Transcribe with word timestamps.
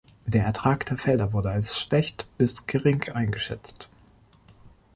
Der 0.25 0.43
Ertrag 0.45 0.87
der 0.87 0.97
Felder 0.97 1.31
wurde 1.31 1.51
als 1.51 1.79
schlecht 1.79 2.25
bis 2.39 2.65
gering 2.65 3.07
eingeschätzt. 3.11 3.91